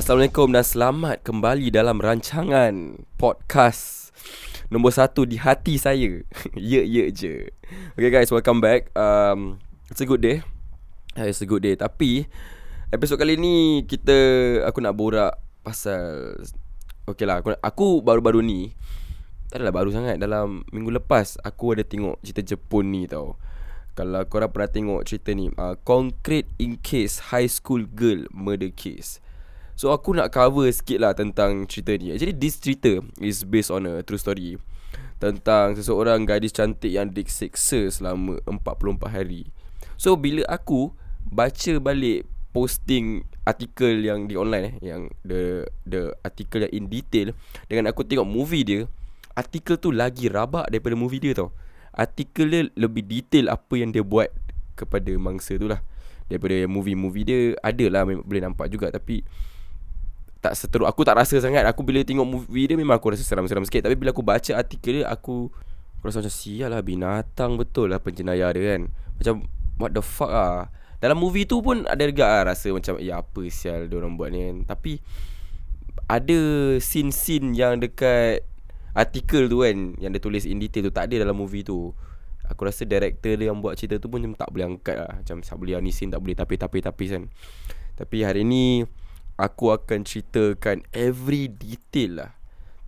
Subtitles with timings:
[0.00, 4.16] Assalamualaikum dan selamat kembali dalam rancangan podcast
[4.72, 6.24] nombor satu di hati saya.
[6.56, 7.52] ye ye je.
[8.00, 8.88] Okay guys, welcome back.
[8.96, 9.60] Um,
[9.92, 10.40] it's a good day.
[11.20, 11.76] Uh, it's a good day.
[11.76, 12.24] Tapi
[12.88, 14.16] episod kali ni kita
[14.64, 16.32] aku nak borak pasal
[17.04, 18.72] Okay lah aku, aku baru-baru ni
[19.52, 23.36] Tak adalah baru sangat Dalam minggu lepas Aku ada tengok cerita Jepun ni tau
[23.92, 29.20] Kalau korang pernah tengok cerita ni uh, Concrete in Case High School Girl Murder Case
[29.80, 32.12] So aku nak cover sikit lah tentang cerita ni.
[32.12, 34.60] Jadi this cerita is based on a true story
[35.16, 39.48] Tentang seseorang gadis cantik yang disiksa selama 44 hari.
[39.96, 40.92] So bila aku
[41.32, 47.32] baca balik posting artikel yang di online eh Yang the the artikel yang in detail
[47.64, 48.84] Dengan aku tengok movie dia
[49.32, 51.56] Artikel tu lagi rabak daripada movie dia tau.
[51.96, 54.28] Artikel dia lebih detail apa yang dia buat
[54.76, 55.80] kepada mangsa tu lah.
[56.28, 58.92] Daripada movie-movie dia Adalah boleh nampak juga.
[58.92, 59.24] Tapi
[60.40, 61.68] tak seteruk aku tak rasa sangat.
[61.68, 63.84] Aku bila tengok movie dia memang aku rasa seram-seram sikit.
[63.84, 65.52] Tapi bila aku baca artikel dia aku
[66.00, 67.60] aku rasa macam sial lah binatang.
[67.60, 68.82] Betul lah penjenayah dia kan.
[69.20, 69.34] Macam
[69.76, 70.72] what the fuck ah?
[71.00, 74.32] Dalam movie tu pun ada juga lah rasa macam ya apa sial dia orang buat
[74.32, 74.56] ni kan?
[74.64, 75.00] Tapi
[76.08, 76.38] ada
[76.80, 78.42] scene-scene yang dekat
[78.96, 81.92] artikel tu kan yang dia tulis in detail tu tak ada dalam movie tu.
[82.50, 85.12] Aku rasa director dia yang buat cerita tu pun macam tak boleh angkat lah.
[85.22, 87.22] Macam tak boleh ni scene tak boleh tapi-tapi-tapi kan.
[87.94, 88.82] Tapi hari ni
[89.40, 92.32] aku akan ceritakan every detail lah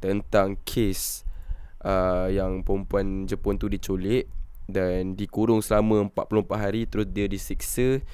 [0.04, 1.24] tentang case
[1.80, 4.28] uh, yang perempuan Jepun tu diculik
[4.68, 8.04] dan dikurung selama 44 hari terus dia disiksa,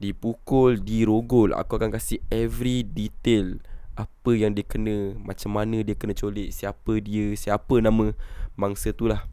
[0.00, 1.52] dipukul, dirogol.
[1.52, 3.60] Aku akan kasih every detail
[3.92, 8.16] apa yang dia kena, macam mana dia kena culik, siapa dia, siapa nama
[8.56, 9.28] mangsa tu lah.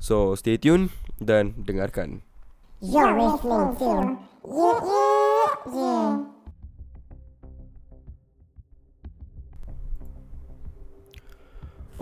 [0.00, 0.90] So stay tune
[1.20, 2.24] dan dengarkan.
[2.82, 6.41] You're listening to Yeah Yeah Yeah.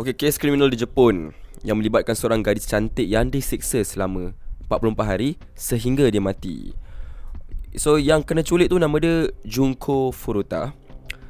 [0.00, 1.28] Okey, kes kriminal di Jepun
[1.60, 4.32] yang melibatkan seorang gadis cantik yang disiksa selama
[4.64, 6.72] 44 hari sehingga dia mati.
[7.76, 10.72] So, yang kena culik tu nama dia Junko Furuta.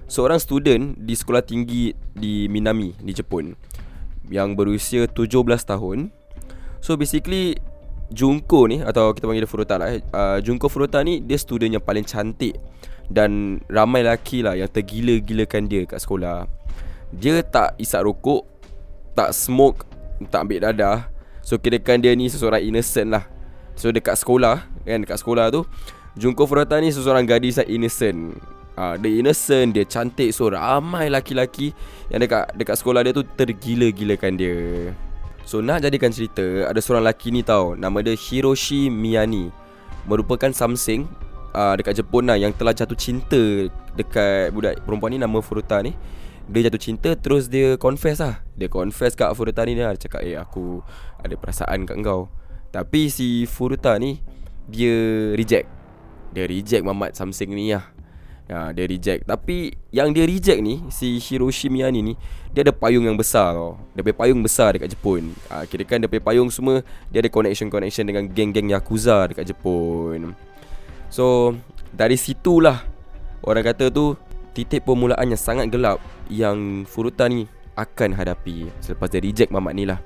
[0.06, 3.58] Seorang student di sekolah tinggi di Minami di Jepun
[4.30, 6.14] yang berusia 17 tahun.
[6.78, 7.58] So, basically
[8.14, 9.98] Junko ni atau kita panggil dia Furuta lah.
[9.98, 9.98] Eh.
[10.14, 12.54] Uh, Junko Furuta ni dia student yang paling cantik
[13.10, 16.46] dan ramai lelaki lah yang tergila-gilakan dia kat sekolah.
[17.10, 18.59] Dia tak isap rokok
[19.14, 19.86] tak smoke
[20.30, 21.08] Tak ambil dadah.
[21.40, 23.24] So kirakan dia ni seseorang innocent lah.
[23.74, 25.64] So dekat sekolah Kan dekat sekolah tu
[26.18, 28.34] Junko Furuta ni seseorang gadis yang innocent.
[28.74, 31.70] Ha, Dia innocent Dia cantik So ramai laki-laki
[32.10, 34.58] Yang dekat dekat sekolah dia tu Tergila-gilakan dia.
[35.46, 37.74] So nak jadikan cerita Ada seorang lelaki ni tau.
[37.74, 39.48] Nama dia Hiroshi Miyani.
[40.04, 41.08] Merupakan something
[41.56, 43.42] uh, Dekat Jepun lah Yang telah jatuh cinta
[43.96, 45.94] Dekat budak perempuan ni Nama Furuta ni
[46.50, 48.42] dia jatuh cinta Terus dia confess lah.
[48.58, 50.82] Dia confess kat Furuta ni Dia cakap Eh aku
[51.22, 52.26] Ada perasaan kat kau
[52.74, 54.18] Tapi si Furuta ni
[54.66, 55.70] Dia reject.
[56.34, 57.86] Dia reject Mamat Samsing ni lah.
[58.50, 59.30] Ya, Dia reject.
[59.30, 62.14] Tapi Yang dia reject ni Si Hiroshi Miyani ni
[62.50, 63.78] Dia ada payung yang besar tau.
[63.94, 65.30] Dia punya payung besar dekat Jepun.
[65.54, 66.82] Ha, Kira kan dia punya payung semua
[67.14, 70.34] Dia ada connection-connection Dengan geng-geng Yakuza dekat Jepun.
[71.14, 71.54] So
[71.94, 72.82] Dari situlah
[73.40, 74.18] Orang kata tu
[74.52, 75.98] titik permulaan yang sangat gelap
[76.30, 77.46] yang Furuta ni
[77.78, 79.98] akan hadapi selepas dia reject mamat ni lah.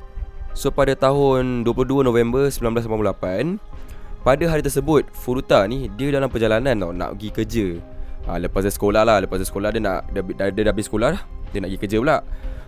[0.55, 3.59] So pada tahun 22 November 1988,
[4.23, 7.67] pada hari tersebut Furuta ni dia dalam perjalanan tau nak pergi kerja.
[8.25, 10.89] Ha, lepas dia sekolah lah, lepas dia sekolah dia nak dia, dia, dia dah habis
[10.89, 12.19] sekolah dah, dia nak pergi kerja pula.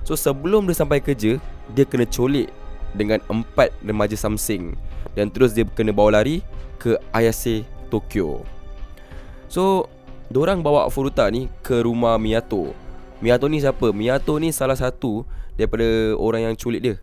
[0.05, 1.39] So sebelum dia sampai kerja,
[1.73, 2.53] dia kena colik
[2.93, 4.77] dengan empat remaja Samsung
[5.17, 6.45] dan terus dia kena bawa lari
[6.77, 8.45] ke Ayase Tokyo.
[9.47, 9.89] So
[10.27, 12.75] Diorang bawa Furuta ni ke rumah Miyato
[13.23, 13.95] Miyato ni siapa?
[13.95, 15.23] Miyato ni salah satu
[15.55, 16.95] daripada orang yang culik dia.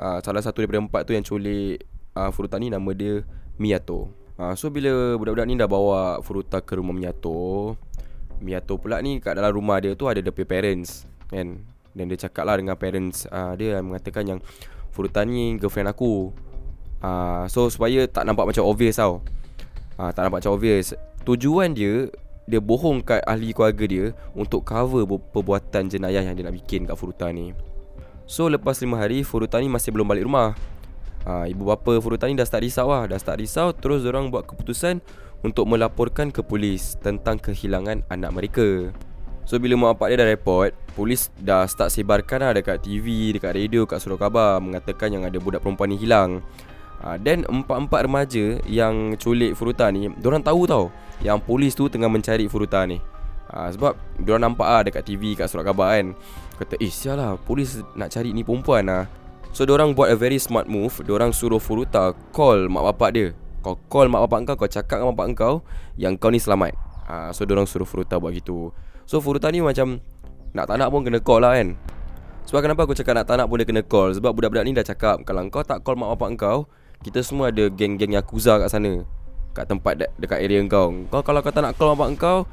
[0.00, 1.84] Ha, Salah satu daripada empat tu yang culik
[2.14, 2.70] uh, Furuta ni.
[2.70, 3.26] Nama dia
[3.58, 4.08] Miyato
[4.38, 7.74] ha, So bila budak-budak ni dah bawa Furuta ke rumah Miyato
[8.40, 11.60] Miyato pula ni kat dalam rumah dia tu ada dia parents kan?
[11.90, 14.40] Dan dia cakap lah dengan parents uh, Dia mengatakan yang
[14.94, 16.30] Furuta ni girlfriend aku.
[17.02, 19.26] Uh, So supaya tak nampak macam obvious tau.
[19.98, 20.94] Uh, Tak nampak macam obvious.
[21.26, 22.08] Tujuan dia
[22.50, 26.98] dia bohong kat ahli keluarga dia untuk cover perbuatan jenayah yang dia nak bikin kat
[26.98, 27.54] Furuta ni.
[28.26, 30.58] So lepas 5 hari Furuta ni masih belum balik rumah.
[31.22, 34.50] Ha, ibu bapa Furuta ni dah start risau lah, dah start risau terus orang buat
[34.50, 34.98] keputusan
[35.46, 38.90] untuk melaporkan ke polis tentang kehilangan anak mereka.
[39.46, 43.56] So bila mak bapak dia dah report Polis dah start sebarkan lah dekat TV, dekat
[43.56, 46.38] radio, kat surat khabar Mengatakan yang ada budak perempuan ni hilang
[47.00, 50.92] Dan uh, empat-empat remaja yang culik Furuta ni Diorang tahu tau
[51.24, 53.00] Yang polis tu tengah mencari Furuta ni.
[53.48, 56.12] Uh, Sebab diorang nampak lah dekat TV, kat surat khabar kan.
[56.60, 59.08] Kata eh sial lah polis nak cari ni perempuan lah
[59.50, 61.02] So diorang buat a very smart move.
[61.02, 63.26] Diorang suruh Furuta call mak bapak dia.
[63.64, 65.54] Kau call mak bapak kau, kau cakap dengan mak bapak kau
[65.96, 66.76] Yang kau ni selamat.
[67.08, 68.76] Uh, So diorang suruh Furuta buat gitu.
[69.08, 70.04] So Furuta ni macam
[70.52, 71.74] Nak tak nak pun kena call lah kan.
[72.44, 74.12] Sebab kenapa aku cakap nak tak nak pun dia kena call?
[74.14, 76.58] Sebab budak-budak ni dah cakap Kalau kau tak call mak bapak kau
[77.00, 79.00] Kita semua ada geng-geng Yakuza kat sana.
[79.56, 80.92] Kat tempat de- dekat area kau.
[81.08, 82.44] Kau kalau kau tak nak call mak kau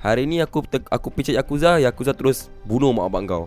[0.00, 3.44] Hari ni aku aku picit Yakuza Yakuza terus bunuh mak bapak kau.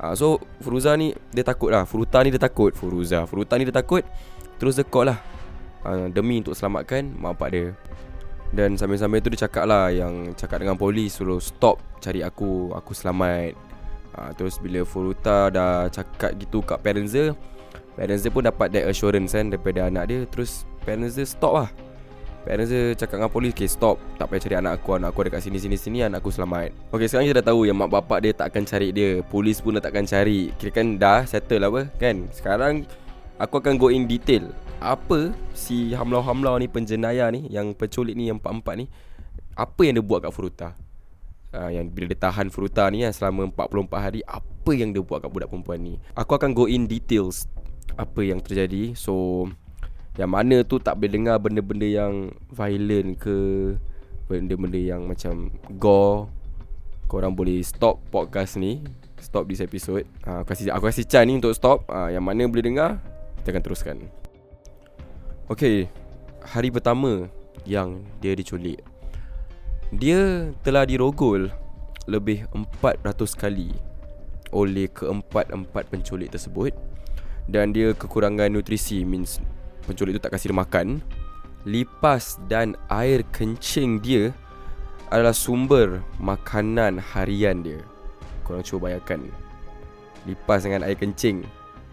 [0.00, 1.84] Ha, So Furuza ni dia takut lah.
[1.84, 2.72] Furuta ni dia takut.
[2.72, 3.28] Furuza.
[3.28, 4.00] Furuta ni dia takut.
[4.56, 5.20] Terus dia call lah.
[5.84, 7.66] Ha, Demi untuk selamatkan mak bapak dia.
[8.56, 12.72] Dan sambil-sambil tu dia cakap lah Yang cakap dengan polis Suruh stop cari aku.
[12.72, 13.52] Aku selamat.
[14.16, 17.36] Ha, Terus bila Furuta dah cakap gitu kat parents dia
[17.94, 20.20] Parents dia pun dapat that assurance kan Daripada anak dia.
[20.26, 21.70] Terus parents dia stop lah.
[22.44, 23.96] Parents dia cakap dengan polis Okay stop.
[24.18, 24.88] Tak payah cari anak aku.
[24.98, 25.98] Anak aku ada kat sini sini sini.
[26.02, 26.74] Anak aku selamat.
[26.90, 29.10] Okay sekarang kita dah tahu Yang mak bapak dia tak akan cari dia.
[29.24, 30.50] Polis pun dah tak akan cari.
[30.58, 32.28] Kira kan dah settle lah apa Kan?
[32.34, 32.84] Sekarang
[33.34, 34.54] Aku akan go in detail.
[34.78, 38.86] Apa si hamlau-hamlau ni penjenayah ni yang penculik ni yang empat-empat ni
[39.58, 40.68] apa yang dia buat kat Furuta?
[41.54, 45.22] Uh, yang bila dia tahan Furuta ni kan selama 44 hari apa yang dia buat
[45.22, 45.94] kat budak perempuan ni?
[46.14, 47.50] Aku akan go in details
[47.94, 48.96] apa yang terjadi.
[48.96, 49.46] So
[50.14, 53.36] yang mana tu tak boleh dengar benda-benda yang violent ke
[54.30, 56.30] benda-benda yang macam gore.
[57.04, 58.80] Korang boleh stop podcast ni
[59.20, 60.04] stop this episode.
[60.24, 61.84] Uh, aku kasih aku kasih chan ni untuk stop.
[61.88, 63.00] Uh, yang mana boleh dengar
[63.44, 63.96] kita akan teruskan.
[65.44, 65.92] Okay
[66.40, 67.28] Hari pertama
[67.68, 68.80] Yang dia diculik.
[69.92, 71.52] Dia telah dirogol
[72.08, 73.76] Lebih 400 kali
[74.48, 76.72] Oleh keempat-empat penculik tersebut
[77.44, 79.40] Dan dia kekurangan nutrisi Means
[79.84, 81.04] Penculik tu tak kasih dia makan.
[81.68, 84.32] Lipas dan air kencing dia
[85.12, 87.80] Adalah sumber makanan harian dia.
[88.44, 89.28] Korang cuba bayangkan.
[90.24, 91.44] Lipas dengan air kencing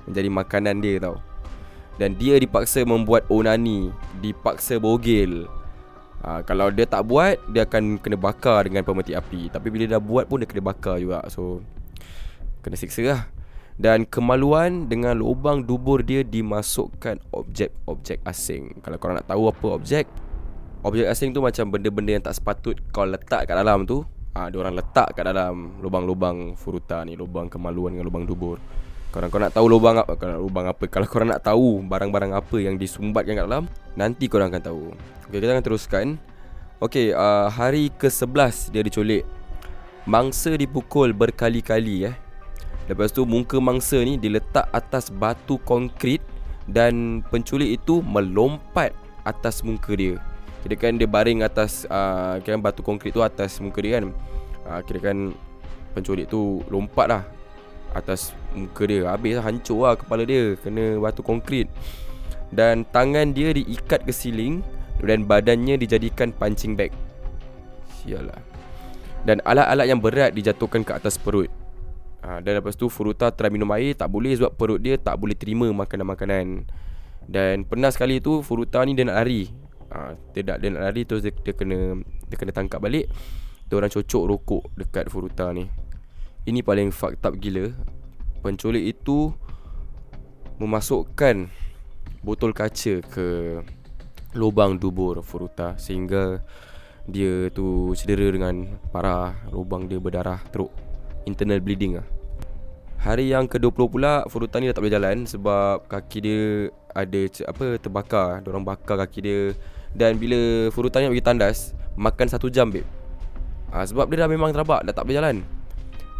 [0.07, 1.19] Menjadi makanan dia tau.
[1.99, 3.91] Dan dia dipaksa membuat onani
[4.23, 5.51] Dipaksa bogel.
[6.23, 9.51] Ha, Kalau dia tak buat Dia akan kena bakar dengan pemetik api.
[9.51, 11.27] Tapi bila dah buat pun Dia kena bakar juga.
[11.27, 11.59] So
[12.63, 13.40] Kena siksa lah
[13.81, 18.77] Dan kemaluan Dengan lubang dubur dia Dimasukkan objek-objek asing.
[18.85, 20.05] Kalau korang nak tahu apa objek
[20.85, 24.05] Objek asing tu macam benda-benda yang tak sepatut Kau letak kat dalam tu.
[24.37, 28.61] Ha, Dia orang letak kat dalam Lubang-lubang furuta ni Lubang kemaluan dengan lubang dubur.
[29.11, 30.85] Kalau kau nak tahu lubang apa Kalau lubang apa?
[30.85, 33.65] Kalau korang nak tahu Barang-barang apa yang disumbatkan kat dalam
[33.97, 34.83] Nanti korang akan tahu.
[35.25, 36.05] Okay kita akan teruskan.
[36.77, 39.25] Okay uh, Hari ke-11 Dia diculik.
[40.05, 42.15] Mangsa dipukul berkali-kali eh
[42.91, 46.19] Lepas tu muka mangsa ni Diletak atas batu konkrit
[46.67, 48.91] Dan penculik itu Melompat
[49.23, 50.19] atas muka dia.
[50.65, 54.11] Kira kan dia baring atas uh, Kira kan batu konkrit tu atas muka dia kan.
[54.67, 55.31] Uh, Kira kan
[55.95, 57.23] Penculik tu lompat lah
[57.95, 59.07] Atas muka dia.
[59.07, 61.71] Habis lah hancur lah kepala dia Kena batu konkrit.
[62.51, 64.59] Dan tangan dia diikat ke siling
[64.99, 66.91] Dan badannya dijadikan punching bag.
[68.03, 68.43] Sialah
[69.23, 71.60] Dan alat-alat yang berat dijatuhkan ke atas perut
[72.21, 75.35] ha, Dan lepas tu Furuta try minum air Tak boleh sebab perut dia tak boleh
[75.35, 76.65] terima makanan-makanan.
[77.25, 79.49] Dan pernah sekali tu Furuta ni dia nak lari.
[79.91, 81.99] Ha, Dia nak, dia nak lari terus dia, dia kena
[82.29, 83.09] Dia kena tangkap balik.
[83.67, 85.67] Dia orang cocok rokok dekat Furuta ni.
[86.45, 87.69] Ini paling fucked up gila.
[88.41, 89.33] Penculik itu
[90.57, 91.49] Memasukkan
[92.21, 93.27] Botol kaca ke
[94.37, 96.41] Lubang dubur Furuta Sehingga
[97.05, 100.90] Dia tu cedera dengan Parah Lubang dia berdarah teruk
[101.29, 102.07] Internal bleeding lah.
[103.01, 106.41] Hari yang ke-20 pula Furuta ni dah tak boleh jalan Sebab kaki dia
[106.93, 108.45] Ada apa terbakar.
[108.45, 109.39] Diorang bakar kaki dia.
[109.97, 111.57] Dan bila Furuta ni nak pergi tandas
[111.97, 112.85] Makan satu jam babe.
[113.73, 115.41] Ha, Sebab dia dah memang terabak Dah tak boleh jalan.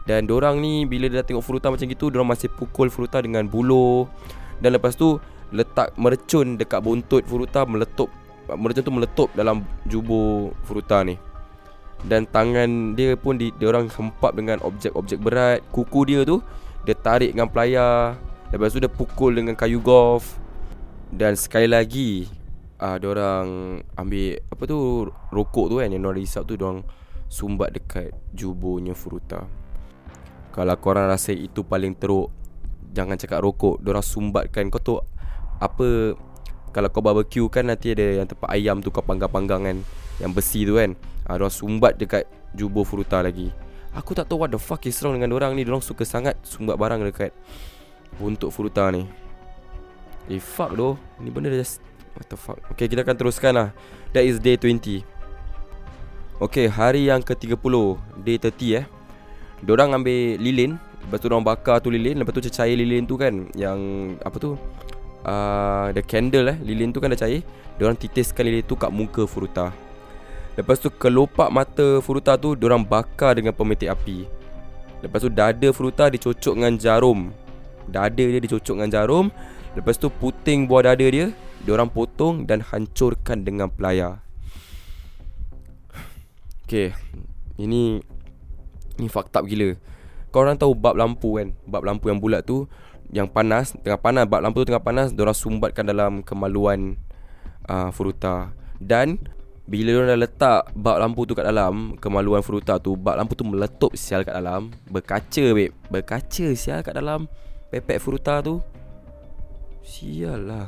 [0.10, 3.46] Dan orang ni bila dia dah tengok Furuta macam gitu Diorang masih pukul Furuta dengan
[3.46, 4.10] buluh.
[4.58, 5.22] Dan lepas tu
[5.54, 8.10] letak merecun dekat buntut Furuta Meletup
[8.50, 11.14] Merecun tu meletup dalam jubur Furuta ni
[12.02, 15.60] Dan tangan dia pun di, diorang hempap dengan objek-objek berat.
[15.70, 16.42] Kuku dia tu
[16.86, 18.18] Dia tarik dengan pelayar.
[18.50, 20.42] Lepas tu dia pukul dengan kayu golf.
[21.12, 22.26] Dan sekali lagi
[22.80, 26.82] uh, Diorang ambil Apa tu Rokok tu kan Yang diorang risap tu Diorang
[27.32, 29.48] Sumbat dekat jubonya Furuta.
[30.52, 32.32] Kalau korang rasa itu paling teruk
[32.92, 33.80] Jangan cakap rokok.
[33.80, 35.00] Diorang sumbatkan Kau tahu
[35.60, 36.16] Apa
[36.72, 39.78] Kalau kau barbecue kan Nanti ada yang tempat ayam tu Kau panggang-panggang kan
[40.24, 40.96] Yang besi tu kan.
[41.28, 43.48] Ha, Diorang sumbat dekat Jubo Furuta lagi.
[43.96, 45.64] Aku tak tahu what the fuck is wrong dengan orang ni.
[45.64, 47.32] Diorang suka sangat Sumbat barang dekat
[48.20, 49.08] Untuk Furuta ni.
[50.32, 50.96] Eh fuck doh.
[51.20, 51.84] Ni benda just
[52.16, 52.60] What the fuck.
[52.76, 53.70] Okay kita akan teruskan lah.
[54.12, 55.04] That is day 20
[56.42, 57.56] Okay hari yang ke-30
[58.24, 58.86] Day 30 eh.
[59.64, 60.76] Diorang ambil lilin.
[61.08, 62.20] Lepas tu diorang bakar tu lilin.
[62.20, 63.80] Lepas tu cair lilin tu kan Yang
[64.22, 64.60] Apa tu
[65.26, 67.46] uh, The candle eh Lilin tu kan dah cair.
[67.78, 69.74] Diorang titiskan lilin tu kat muka Furuta.
[70.60, 74.28] Lepas tu kelopak mata Furuta tu Diorang bakar dengan pemetik api.
[75.02, 77.34] Lepas tu dada Furuta dicocok dengan jarum.
[77.90, 79.26] Dada dia dicocok dengan jarum.
[79.74, 84.22] Lepas tu puting buah dada dia Diorang potong dan hancurkan dengan pelayar.
[86.66, 86.94] Okay
[87.62, 88.02] Ini
[89.02, 89.74] Ini fucked up gila.
[90.32, 91.52] Kau orang tahu bab lampu kan?
[91.68, 92.64] Bab lampu yang bulat tu
[93.12, 96.96] Yang panas Tengah panas Bab lampu tu tengah panas Diorang sumbatkan dalam kemaluan
[97.68, 98.56] uh, Furuta.
[98.80, 99.20] Dan
[99.68, 103.44] Bila diorang dah letak Bab lampu tu kat dalam Kemaluan Furuta tu Bab lampu tu
[103.44, 105.76] meletup sial kat dalam Berkaca babe.
[105.92, 107.28] Berkaca sial kat dalam
[107.72, 108.60] Pepek Furuta tu.
[109.80, 110.68] Sial lah.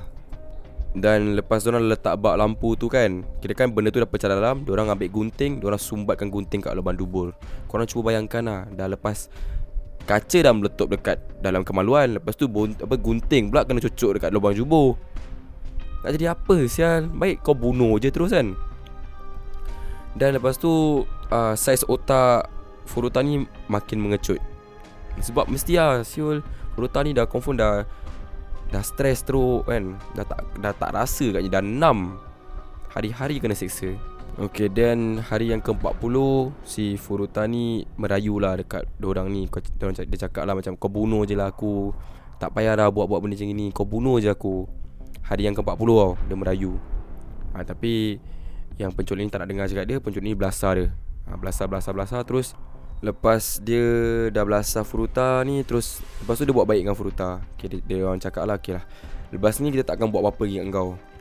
[0.93, 4.61] Dan lepas diorang letak bak lampu tu kan Kira kan benda tu dah pecah dalam
[4.61, 7.33] Diorang ambil gunting Diorang sumbatkan gunting kat lubang dubur.
[7.65, 9.25] Korang cuba bayangkan lah Dah lepas
[10.03, 12.19] Kaca dah meletup dekat dalam kemaluan.
[12.19, 14.99] Lepas tu bon, apa, gunting pula kena cucuk dekat lubang jubur.
[16.03, 17.07] Nak jadi apa sial?
[17.07, 18.51] Baik kau bunuh je terus kan?
[20.19, 22.51] Dan lepas tu uh, Saiz otak
[22.83, 24.43] Furuta ni makin mengecut.
[25.23, 26.43] Sebab mesti lah siul.
[26.75, 27.87] Furuta ni dah confirm dah
[28.73, 29.95] Dah stres teruk kan?
[30.17, 32.17] Dah tak dah tak rasa katnya Dah enam
[32.97, 33.93] Hari-hari kena seksa
[34.33, 36.15] Okay then Hari yang ke-40
[36.65, 39.45] Si Furuta ni Merayu lah dekat Diorang ni.
[39.77, 41.93] Diorang, Dia cakap lah macam Kau bunuh je lah aku.
[42.41, 44.65] Tak payah dah buat-buat benda macam ni Kau bunuh je aku.
[45.29, 46.81] Hari yang ke-40 tau Dia merayu.
[47.53, 48.17] Ha, Tapi
[48.81, 50.85] Yang penculik ni tak nak dengar cakap dia Penculik ni belasah dia.
[51.29, 52.57] Ha, Belasah, belasah, belasah Terus
[53.05, 53.85] Lepas dia
[54.33, 57.37] dah belasah Furuta ni Terus Lepas tu dia buat baik dengan Furuta.
[57.53, 58.85] Okay, dia, dia orang cakap lah Okay lah.
[59.29, 61.12] Lepas ni kita tak akan buat apa-apa lagi dengan kau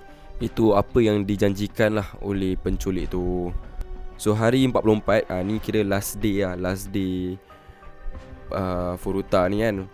[0.43, 3.55] Itu apa yang dijanjikan lah Oleh penculik tu.
[4.19, 7.39] So hari 44 ah, Ni kira last day lah Last day
[8.51, 9.87] uh, Furuta ni kan.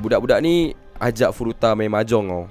[0.00, 2.44] Budak-budak ni Ajak Furuta main mahjong tau.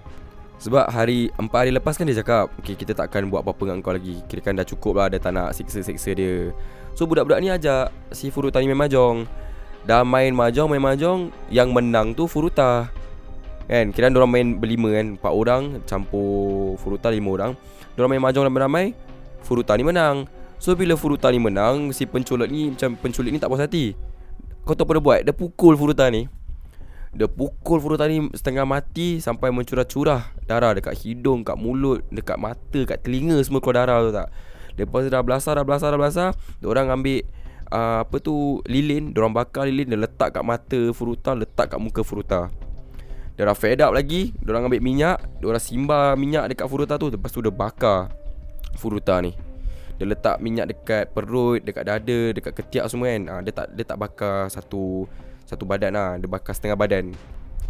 [0.62, 3.82] Sebab hari Empat hari lepas kan dia cakap Okay kita tak akan buat apa-apa dengan
[3.82, 4.22] kau lagi.
[4.30, 6.54] Kira kan dah cukup lah Dia tak nak siksa-siksa dia.
[6.94, 9.26] So budak-budak ni ajak Si Furuta ni main mahjong.
[9.90, 11.20] Dah main mahjong Main mahjong
[11.50, 12.94] Yang menang tu Furuta
[13.68, 17.52] Kan Kira orang main berlima kan Empat orang Campur Furuta lima orang.
[17.94, 18.96] Diorang main mahjong ramai-ramai
[19.44, 20.26] Furuta ni menang.
[20.58, 23.94] So bila Furuta ni menang Si penculik ni Macam penculik ni tak puas hati.
[24.64, 25.20] Kau tahu apa dia buat?
[25.28, 26.32] Dia pukul Furuta ni.
[27.12, 32.80] Dia pukul Furuta ni Setengah mati Sampai mencurah-curah Darah dekat hidung Kat mulut Dekat mata
[32.84, 34.28] Kat telinga Semua keluar darah tu tak?
[34.78, 37.24] Lepas dah belasah Dah belasah Dah belasah Diorang ambil
[37.72, 39.16] uh, Apa tu Lilin.
[39.16, 42.52] Diorang bakar lilin Dia letak kat mata Furuta Letak kat muka Furuta
[43.38, 44.34] Dia dah fed up lagi.
[44.41, 45.22] Diorang ambil minyak.
[45.38, 47.13] Diorang simbar minyak dekat Furuta tu.
[47.13, 48.10] Lepas tu dia bakar
[48.82, 49.38] Furuta ni.
[50.01, 53.22] Dia letak minyak dekat perut Dekat dada Dekat ketiak semua kan.
[53.29, 55.06] Uh, Dia tak dia tak bakar satu
[55.46, 56.17] Satu badan lah.
[56.17, 57.13] Dia bakar setengah badan.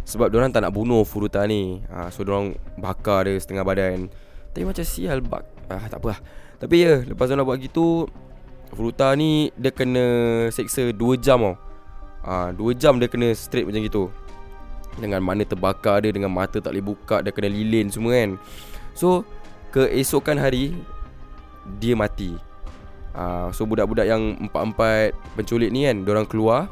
[0.08, 1.84] Sebab diorang tak nak bunuh Furuta ni.
[1.92, 4.08] Uh, So diorang bakar dia setengah badan.
[4.56, 6.20] Tapi macam sial bak ah, Tak apa lah.
[6.56, 8.08] Tapi ya Lepas dia buat gitu
[8.72, 10.04] Furuta ni Dia kena
[10.48, 11.56] Seksa 2 jam tau.
[12.24, 14.08] Ha, 2 jam dia kena straight macam gitu
[14.98, 18.34] Dengan mana terbakar dia Dengan mata tak boleh buka Dia kena lilin semua kan.
[18.92, 19.22] So
[19.70, 20.74] Keesokan hari
[21.78, 22.34] Dia mati.
[23.14, 26.66] Ha, So budak-budak yang Empat-empat Penculik ni kan Diorang keluar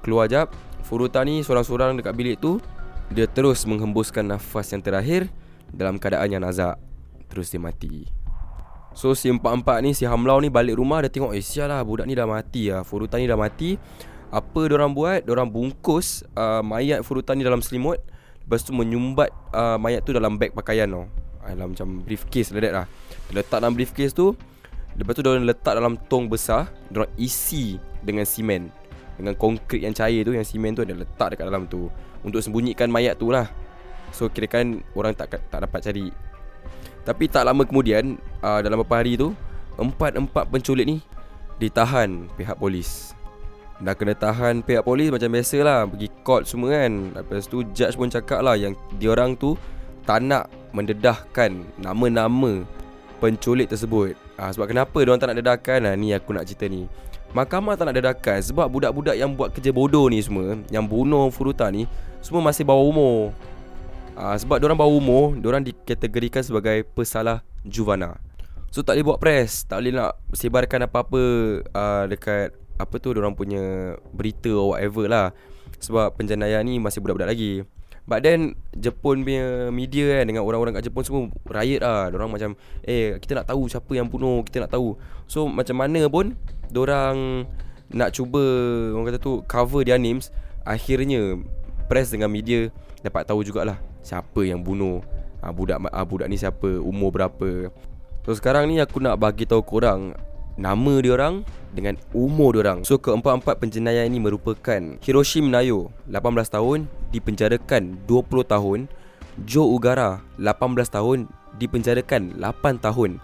[0.00, 0.50] Keluar jap.
[0.86, 2.56] Furuta ni Sorang-sorang dekat bilik tu
[3.12, 5.28] Dia terus menghembuskan nafas yang terakhir
[5.68, 6.80] Dalam keadaan yang nazak.
[7.28, 8.08] Terus dia mati.
[8.96, 12.08] So si empat-empat ni Si Hamlau ni balik rumah Dia tengok Eh sial lah Budak
[12.08, 12.80] ni dah mati lah.
[12.86, 13.76] Furuta ni dah mati
[14.28, 15.24] Apa orang buat?
[15.32, 17.96] Orang bungkus uh, Mayat Furuta ni dalam selimut.
[18.44, 21.08] Lepas tu menyumbat uh, Mayat tu dalam beg pakaian tau.
[21.48, 22.86] Dalam macam briefcase like that lah.
[23.32, 24.36] Dia letak dalam briefcase tu.
[25.00, 26.68] Lepas tu diorang letak dalam tong besar.
[26.92, 28.68] Diorang isi dengan simen.
[29.16, 31.88] Dengan konkrit yang cair tu Yang simen tu dia letak dekat dalam tu.
[32.20, 33.48] Untuk sembunyikan mayat tu lah.
[34.12, 36.12] So kira kan Orang tak tak dapat cari.
[37.08, 39.32] Tapi tak lama kemudian uh, Dalam beberapa hari tu
[39.80, 41.00] Empat-empat penculik ni
[41.56, 43.17] Ditahan pihak polis
[43.78, 47.14] Dah kena tahan pihak polis macam biasa lah Pergi court semua kan.
[47.14, 49.54] Lepas tu judge pun cakap lah Yang diorang tu
[50.02, 52.66] Tak nak mendedahkan Nama-nama
[53.22, 54.18] penculik tersebut.
[54.34, 56.90] Ha, Sebab kenapa diorang tak nak dedakan ha, Ni aku nak cerita ni.
[57.30, 61.70] Mahkamah tak nak dedakan Sebab budak-budak yang buat kerja bodoh ni semua Yang bunuh Furuta
[61.70, 61.86] ni
[62.18, 63.30] Semua masih bawah umur.
[64.18, 68.18] Ha, Sebab diorang bawah umur Diorang dikategorikan sebagai pesalah juvana.
[68.74, 71.22] So tak boleh buat press Tak boleh nak sebarkan apa-apa
[71.62, 75.26] uh, Dekat Apa tu Diorang punya Berita or whatever lah.
[75.82, 77.66] Sebab penjenayah ni Masih budak-budak lagi.
[78.08, 82.08] But then Jepun punya media kan Dengan orang-orang kat Jepun semua Riot lah.
[82.08, 82.56] Diorang macam
[82.86, 84.96] Eh kita nak tahu Siapa yang bunuh Kita nak tahu.
[85.28, 86.32] So macam mana pun
[86.72, 87.44] Diorang
[87.92, 88.42] Nak cuba
[88.96, 90.32] Orang kata tu Cover their names
[90.64, 91.36] Akhirnya
[91.90, 92.72] Press dengan media
[93.04, 95.04] Dapat tahu jugalah Siapa yang bunuh.
[95.44, 97.70] Ah, Budak ah, budak ni siapa Umur berapa.
[98.28, 100.12] So sekarang ni aku nak bagi tahu korang
[100.58, 102.82] Nama dia orang dengan umur dia orang.
[102.82, 108.78] So keempat-empat penjenayah ini merupakan Hiroshi Minayo 18 tahun dipenjarakan 20 tahun,
[109.46, 111.30] Joe Ugara 18 tahun
[111.62, 113.22] dipenjarakan 8 tahun,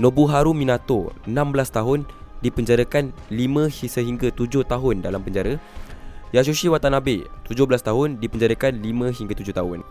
[0.00, 1.36] Nobuharu Minato 16
[1.68, 2.08] tahun
[2.40, 5.60] dipenjarakan 5 sehingga 7 tahun dalam penjara.
[6.32, 9.84] Yasushi Watanabe 17 tahun dipenjarakan 5 hingga 7 tahun.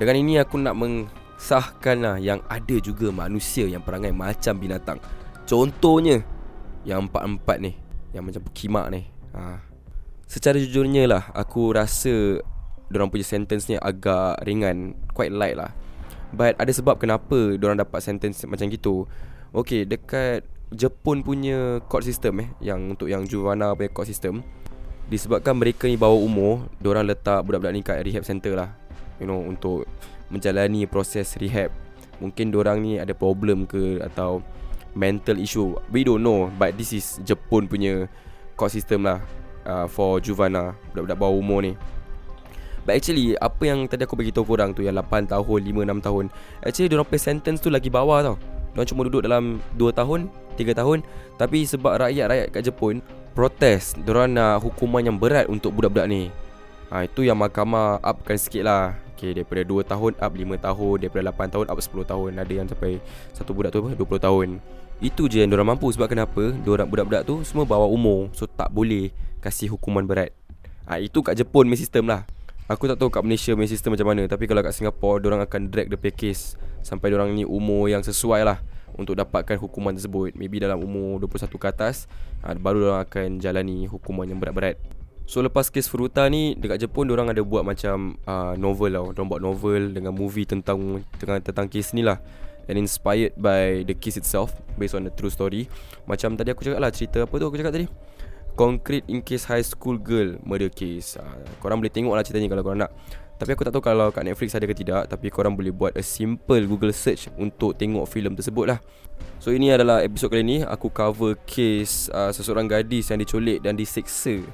[0.00, 4.96] Dengan ini aku nak meng sahkanlah yang ada juga manusia yang perangai macam binatang.
[5.50, 6.22] Contohnya
[6.86, 7.74] yang empat-empat ni,
[8.14, 9.10] yang macam kimak ni.
[9.34, 9.58] Ha.
[10.30, 12.38] Secara jujurnya lah, aku rasa
[12.94, 15.74] orang punya sentence ni agak ringan, quite light lah.
[16.30, 19.10] But ada sebab kenapa orang dapat sentence macam gitu.
[19.50, 24.46] Okay, dekat Jepun punya court system eh, yang untuk yang Juvana punya court system,
[25.10, 28.70] disebabkan mereka ni bawa umur, orang letak budak-budak ni kat rehab center lah.
[29.18, 29.90] You know, untuk
[30.30, 31.74] menjalani proses rehab
[32.20, 34.44] Mungkin orang ni ada problem ke Atau
[34.94, 35.76] mental issue.
[35.90, 38.06] We don't know But this is Jepun punya
[38.54, 39.22] court system lah
[39.66, 41.72] uh, For Juvana Budak-budak bawah umur ni.
[42.84, 46.24] But actually Apa yang tadi aku beritahu korang tu Yang 8 tahun 5-6 tahun
[46.64, 48.36] Actually diorang pay sentence tu lagi bawah tau.
[48.74, 50.20] Diorang cuma duduk dalam 2 tahun
[50.58, 50.98] 3 tahun
[51.38, 53.04] Tapi sebab rakyat-rakyat kat Jepun
[53.34, 56.32] Protes Diorang nak hukuman yang berat Untuk budak-budak ni.
[56.90, 61.22] Ha, Itu yang mahkamah upkan sikit lah Okay, daripada 2 tahun up 5 tahun Daripada
[61.28, 62.30] 8 tahun up 10 tahun.
[62.40, 63.04] Ada yang sampai
[63.36, 64.48] Satu budak tu apa 20 tahun.
[64.96, 65.92] Itu je yang diorang mampu.
[65.92, 66.56] Sebab kenapa?
[66.64, 68.32] Diorang budak-budak tu Semua bawa umur.
[68.32, 69.12] So tak boleh
[69.44, 70.32] Kasih hukuman berat.
[70.88, 72.24] Ha, Itu kat Jepun punya sistem lah.
[72.64, 74.24] Aku tak tahu kat Malaysia punya sistem macam mana.
[74.24, 78.40] Tapi kalau kat Singapore Diorang akan drag the case Sampai diorang ni umur yang sesuai
[78.40, 78.64] lah
[78.96, 80.32] Untuk dapatkan hukuman tersebut.
[80.32, 82.08] Maybe dalam umur 21 ke atas
[82.40, 84.80] ha, Baru diorang akan jalani hukuman yang berat-berat
[85.26, 89.06] So lepas kes Furuta ni dekat Jepun orang ada buat macam uh, novel tau.
[89.14, 92.18] Diorang buat novel dengan movie tentang tentang tentang kes ni lah.
[92.70, 95.66] And inspired by the case itself based on the true story.
[96.06, 97.86] Macam tadi aku cakap lah cerita apa tu aku cakap tadi.
[98.58, 101.14] Concrete in case high school girl murder case.
[101.14, 102.92] Uh, korang boleh tengok lah cerita ni kalau korang nak.
[103.40, 106.04] Tapi aku tak tahu kalau kat Netflix ada ke tidak Tapi korang boleh buat a
[106.04, 108.78] simple Google search Untuk tengok filem tersebut lah
[109.40, 113.80] So ini adalah episod kali ni Aku cover case uh, seseorang gadis yang diculik dan
[113.80, 114.44] diseksa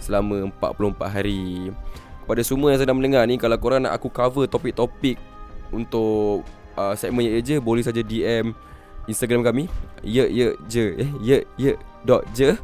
[0.00, 1.70] selama 44 hari.
[2.24, 5.18] Kepada semua yang sedang mendengar ni kalau korang nak aku cover topik-topik
[5.70, 6.42] untuk
[6.74, 8.54] uh, segmen ye je boleh saja DM
[9.10, 9.64] Instagram kami
[10.06, 11.72] ye ye je eh ye ye
[12.06, 12.54] dot je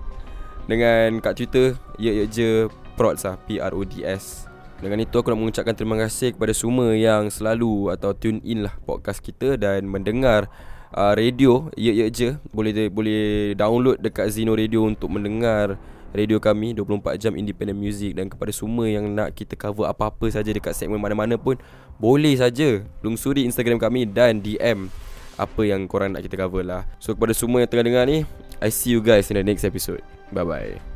[0.70, 2.48] dengan kat Twitter ye ye je
[2.94, 4.46] prods lah P R O D S.
[4.76, 8.76] Dengan itu aku nak mengucapkan terima kasih kepada semua yang selalu atau tune in lah
[8.84, 10.52] podcast kita dan mendengar
[10.92, 15.80] uh, radio ye ye je boleh boleh download dekat Zino Radio untuk mendengar
[16.14, 20.50] radio kami 24 jam independent music dan kepada semua yang nak kita cover apa-apa saja
[20.52, 21.58] dekat segmen mana-mana pun
[21.96, 24.92] boleh saja lungsuri Instagram kami dan DM
[25.36, 26.82] apa yang korang nak kita cover lah.
[26.96, 28.24] So kepada semua yang tengah dengar ni,
[28.60, 30.00] I see you guys in the next episode.
[30.32, 30.95] Bye bye.